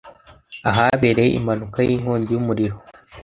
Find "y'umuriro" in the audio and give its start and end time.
2.33-2.75